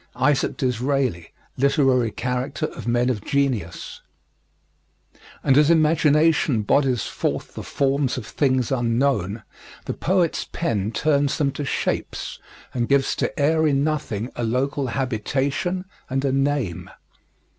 [0.15, 1.27] ISAAC DISRAELI,
[1.57, 4.01] Literary Character of Men of Genius.
[5.43, 9.43] And as imagination bodies forth The forms of things unknown,
[9.85, 12.39] the poet's pen Turns them to shapes
[12.73, 16.89] and gives to airy nothing A local habitation and a name.